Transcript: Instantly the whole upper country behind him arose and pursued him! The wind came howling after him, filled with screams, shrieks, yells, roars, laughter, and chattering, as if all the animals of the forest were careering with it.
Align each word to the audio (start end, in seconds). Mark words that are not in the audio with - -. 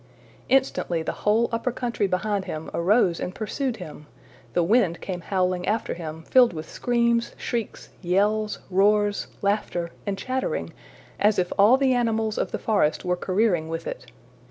Instantly 0.49 1.03
the 1.03 1.11
whole 1.11 1.47
upper 1.51 1.71
country 1.71 2.07
behind 2.07 2.45
him 2.45 2.71
arose 2.73 3.19
and 3.19 3.35
pursued 3.35 3.77
him! 3.77 4.07
The 4.53 4.63
wind 4.63 4.99
came 4.99 5.21
howling 5.21 5.67
after 5.67 5.93
him, 5.93 6.23
filled 6.23 6.53
with 6.53 6.67
screams, 6.67 7.35
shrieks, 7.37 7.89
yells, 8.01 8.57
roars, 8.71 9.27
laughter, 9.43 9.91
and 10.07 10.17
chattering, 10.17 10.73
as 11.19 11.37
if 11.37 11.53
all 11.55 11.77
the 11.77 11.93
animals 11.93 12.39
of 12.39 12.49
the 12.51 12.57
forest 12.57 13.05
were 13.05 13.15
careering 13.15 13.69
with 13.69 13.85
it. 13.85 14.07